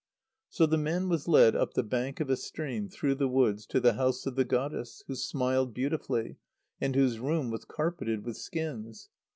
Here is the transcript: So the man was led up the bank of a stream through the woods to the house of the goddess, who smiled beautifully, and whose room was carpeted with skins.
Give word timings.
So 0.49 0.65
the 0.65 0.79
man 0.79 1.09
was 1.09 1.27
led 1.27 1.55
up 1.55 1.75
the 1.75 1.83
bank 1.83 2.19
of 2.19 2.31
a 2.31 2.35
stream 2.35 2.89
through 2.89 3.13
the 3.13 3.27
woods 3.27 3.67
to 3.67 3.79
the 3.79 3.93
house 3.93 4.25
of 4.25 4.35
the 4.35 4.43
goddess, 4.43 5.03
who 5.05 5.13
smiled 5.13 5.75
beautifully, 5.75 6.37
and 6.79 6.95
whose 6.95 7.19
room 7.19 7.51
was 7.51 7.65
carpeted 7.65 8.25
with 8.25 8.35
skins. 8.37 9.09